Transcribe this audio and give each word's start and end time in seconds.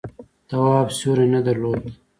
تواب 0.49 0.87
سیوری 0.97 1.27
نه 1.33 1.39
درلود. 1.45 1.83